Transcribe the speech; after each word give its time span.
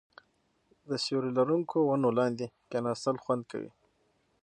د 0.89 0.91
سیوري 1.03 1.31
لرونکو 1.37 1.77
ونو 1.87 2.09
لاندې 2.19 2.45
کیناستل 2.71 3.15
خوند 3.23 3.43
کوي. 3.51 3.71